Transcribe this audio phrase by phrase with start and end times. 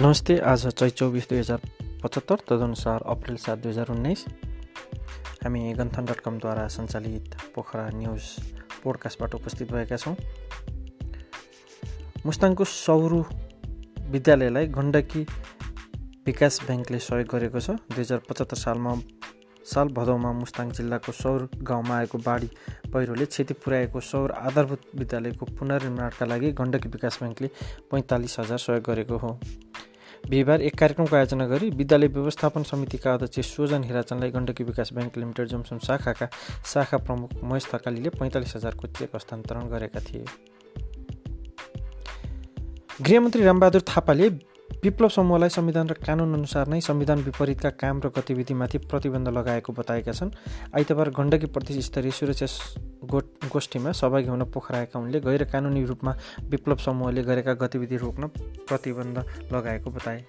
[0.00, 1.60] नमस्ते आज चैत चौबिस दुई हजार
[2.02, 4.24] पचहत्तर तदनुसार अप्रेल सात दुई हजार उन्नाइस।
[5.44, 8.22] हामी गन्थन डट कमद्वारा सञ्चालित पोखरा न्युज
[8.82, 10.16] पोडकास्टबाट उपस्थित भएका छौँ।
[12.26, 13.22] मुस्ताङको सौरु
[14.10, 15.22] विद्यालयलाई गण्डकी
[16.26, 18.94] विकास ब्याङ्कले सहयोग गरेको छ। दुई हजार पचहत्तर सालमा
[19.64, 22.48] साल भदौमा मुस्ताङ जिल्लाको सौर गाउँमा आएको बाढी
[22.92, 27.48] पहिरोले क्षति पुर्याएको सौर आधारभूत विद्यालयको पुनर्निर्माणका लागि गण्डकी विकास ब्याङ्कले
[27.90, 29.38] पैँतालिस हजार सहयोग गरेको हो।
[30.24, 35.48] बिहिबार एक कार्यक्रमको आयोजना गरी विद्यालय व्यवस्थापन समितिका अध्यक्ष सोजन हिराचनलाई गण्डकी विकास ब्याङ्क लिमिटेड
[35.48, 36.28] जोमसुम शाखाका
[36.72, 40.24] शाखा प्रमुख महेश थकालीले पैँतालिस हजारको चेक हस्तान्तरण गरेका थिए।
[43.02, 44.28] गृहमन्त्री रामबहादुर थापाले
[44.84, 50.12] विप्लव समूहलाई संविधान र कानुन अनुसार नै संविधान विपरीतका काम र गतिविधिमाथि प्रतिबन्ध लगाएको बताएका
[50.12, 50.30] छन्।
[50.76, 52.46] आइतबार गण्डकी प्रदेश स्तरीय सुरक्षा
[53.48, 56.16] गोष्ठीमा सहभागी हुन पोखराएका उनले गैर कानुनी रूपमा
[56.52, 58.28] विप्लव समूहले गरेका गतिविधि रोक्न
[58.68, 60.24] प्रतिबन्ध लगाएको बताए।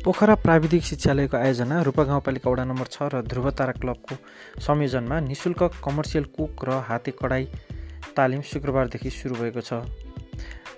[0.00, 4.14] पोखरा प्राविधिक शिक्षालयको आयोजना रूपा गाउँपालिका वडा नम्बर छ र ध्रुवतारा क्लबको
[4.58, 7.44] संयोजनमा निशुल्क कमर्सियल कुक र हाते कडाई
[8.16, 9.84] तालिम शुक्रबारदेखि सुरु भएको छ।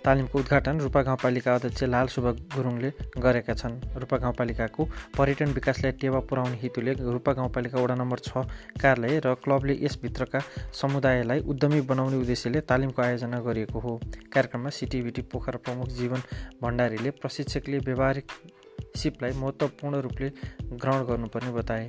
[0.03, 2.91] तालिमको उद्घाटन रूपा गाउँपालिका अध्यक्ष लाल सुभ गुरुङले
[3.23, 4.85] गरेका छन्। रूपा गाउँपालिकाको
[5.15, 8.43] पर्यटन विकासलाई टेवा पुर्याउने हेतुले रूपा गाउँपालिका वडा नम्बर छ
[8.83, 10.41] कार्यालय र क्लबले यसभित्रका
[10.75, 13.95] समुदायलाई उद्यमी बनाउने उद्देश्यले तालिमको आयोजना गरिएको हो।
[14.35, 16.27] कार्यक्रममा सिटिभिटी पोखरा प्रमुख जीवन
[16.63, 18.27] भण्डारीले प्रशिक्षकले व्यावहारिक
[18.97, 20.29] सिपलाई महत्त्वपूर्ण रूपले
[20.73, 21.89] ग्रहण गर्नुपर्ने बताए।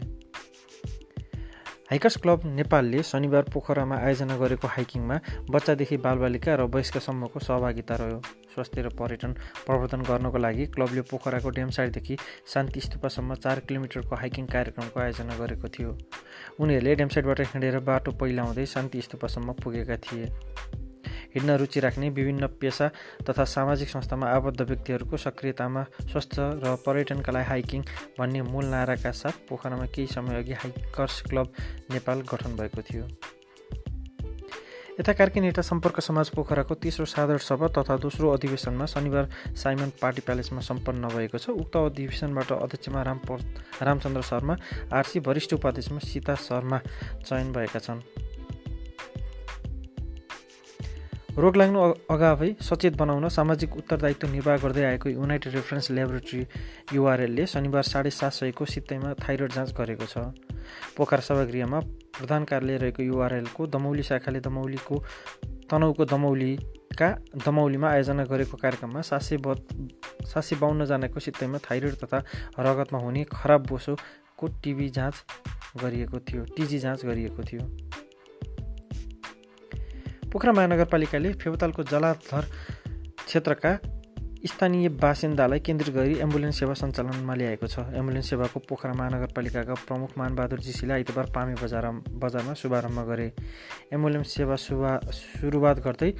[1.90, 5.18] हाइकर्स क्लब नेपालले शनिबार पोखरामा आयोजना गरेको हाइकिङमा
[5.52, 8.20] बच्चादेखि बालबालिका र वयस्कसम्मको सहभागिता रह्यो।
[8.54, 9.32] स्वास्थ्य र पर्यटन
[9.66, 12.18] प्रवर्धन गर्नको लागि क्लबले पोखराको ड्यामसाइडदेखि
[12.54, 15.92] शान्ति स्तूपसम्म चार किलोमिटरको हाइकिङ कार्यक्रमको आयोजना गरेको थियो।
[16.60, 20.26] उनीहरूले ड्यामसाइडबाट हिँडेर बाटो पहिलाउँदै शान्ति स्तूपसम्म पुगेका थिए।
[21.36, 22.88] हिँड्न रुचि राख्ने विभिन्न पेसा
[23.30, 27.82] तथा सामाजिक संस्थामा आबद्ध व्यक्तिहरूको सक्रियतामा स्वस्थ र पर्यटनका लागि हाइकिङ
[28.20, 31.54] भन्ने मूल नाराका साथ पोखरामा केही समयअघि हाइकर्स क्लब
[31.92, 33.08] नेपाल गठन भएको थियो।
[34.94, 40.22] यता कार्की नेता सम्पर्क समाज पोखराको तेस्रो साधारण सभा तथा दोस्रो अधिवेशनमा शनिबार साइमन पार्टी
[40.22, 43.20] प्यालेसमा सम्पन्न भएको छ। उक्त अधिवेशनबाट अध्यक्षमा राम
[43.82, 44.56] रामचन्द्र शर्मा
[44.94, 46.80] आरसी वरिष्ठ उपाध्यक्षमा सीता शर्मा
[47.26, 48.06] चयन भएका छन्।
[51.34, 51.80] रोग लाग्नु
[52.14, 56.42] अगावै सचेत बनाउन सामाजिक उत्तरदायित्व निर्वाह गर्दै आएको युनाइटेड रेफरेन्स ल्याबोरेटरी
[56.94, 60.30] युआरएलले शनिबार साढे सात सयको सित्तैमा थाइरोइड जाँच गरेको छ।
[60.94, 61.80] पोखरा सभागृहमा
[62.20, 64.96] प्रधान कार्यालय रहेको युआरएलको दमौली शाखाले दमौलीको
[65.72, 67.10] तनहुको दमौलीका
[67.46, 69.58] दमौलीमा आयोजना गरेको कार्यक्रममा सात सय ब
[70.30, 72.22] सात सय बाहन्नजनाको सित्तैमा थाइरोइड तथा
[72.62, 75.16] रगतमा हुने खराब बोसोको टिबी जाँच
[75.82, 77.66] गरिएको थियो टिजी जाँच गरिएको थियो।
[80.34, 82.46] पोखरा महानगरपालिकाले फेवतालको जलाधर
[83.26, 83.72] क्षेत्रका
[84.44, 90.60] स्थानीय बासिन्दालाई केन्द्रित गरी एम्बुलेन्स सेवा सञ्चालनमा ल्याएको छ। एम्बुलेन्स सेवाको पोखरा महानगरपालिकाका प्रमुख मानबहादुर
[90.60, 91.86] जीसीले आइतबार पामे बजार
[92.18, 93.28] बजारमा शुभारम्भ गरे।
[93.94, 96.12] एम्बुलेन्स सेवा सुरुवात गर्दै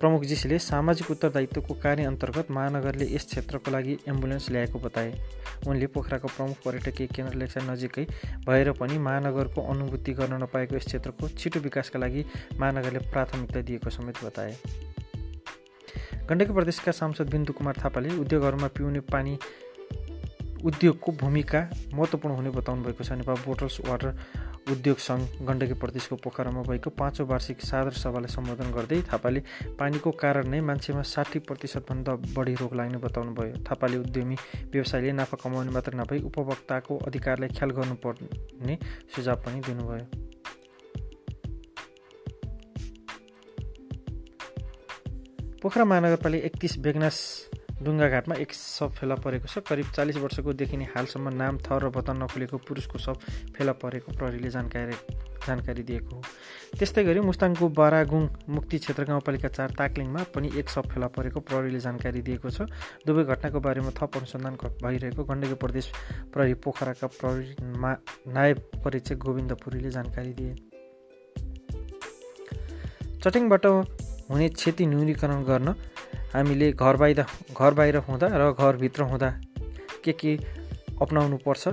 [0.00, 5.12] प्रमुख जीसीले सामाजिक उत्तरदायित्वको कार्य अन्तर्गत महानगरले यस क्षेत्रको लागि एम्बुलेन्स ल्याएको बताए।
[5.68, 8.04] उनले पोखराको प्रमुख पर्यटकीय केन्द्र लेक्सा नजिकै
[8.46, 12.24] भएर पनि महानगरको अनुभूति गर्न नपाएको यस क्षेत्रको छिटो विकासका लागि
[12.60, 14.56] महानगरले प्राथमिकता दिएको समेत बताए।
[16.28, 19.38] गण्डकी प्रदेशका सांसद बिन्दु कुमार थापाले उद्योगहरूमा पिउने पानी
[20.64, 21.60] उद्योगको भूमिका
[21.94, 24.16] महत्त्वपूर्ण हुने बताउनु भएको छ। नेपाल बोटल्स वाटर
[24.70, 29.40] उद्योग सङ्घ गण्डकी प्रदेशको पोखरामा भएको पाँचौँ वार्षिक साधारण सभालाई सम्बोधन गर्दै थापाले
[29.78, 34.36] पानीको कारण नै मान्छेमा साठी प्रतिशतभन्दा बढी रोग लाग्ने बताउनु भयो थापाले उद्यमी
[34.72, 38.78] व्यवसायले नाफा कमाउने मात्र नभई उपभोक्ताको अधिकारलाई ख्याल गर्नुपर्ने
[39.14, 40.06] सुझाव पनि दिनुभयो।
[45.62, 47.16] पोखरा महानगरपालिका एकतिस बेगनास
[47.80, 52.16] ढुङ्गाघाटमा एक सब फेला परेको छ। करिब चालिस वर्षको देखिने हालसम्म नाम थर र बतन
[52.22, 53.16] नखुलेको पुरुषको सब
[53.56, 54.96] फेला परेको प्रहरीले जानकारी
[55.40, 56.22] जानकारी दिएको हो।
[56.76, 61.80] त्यस्तै गरी मुस्ताङको बारागुङ मुक्ति क्षेत्र गाउँपालिका चार ताक्लिङमा पनि एक सब फेला परेको प्रहरीले
[61.80, 62.68] जानकारी दिएको छ।
[63.06, 64.54] दुवै घटनाको बारेमा थप अनुसन्धान
[64.84, 65.86] भइरहेको गण्डकी प्रदेश
[66.28, 67.92] प्रहरी पोखराका प्रहरीमा
[68.28, 70.52] नायब परीक्षक गोविन्द पुरीले जानकारी दिए।
[73.24, 73.66] चटिङबाट
[74.30, 75.74] हुने क्षति न्यूनीकरण गर्न
[76.34, 77.24] हामीले घर बाहिर
[77.58, 79.30] घर बाहिर हुँदा र घरभित्र हुँदा
[80.04, 80.36] के के
[81.02, 81.68] अप्नाउनु पर्छ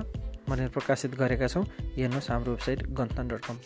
[0.48, 1.64] भनेर प्रकाशित गरेका छौँ
[1.96, 3.56] हेर्नुहोस् हाम्रो वेबसाइट गन्थन डट कम।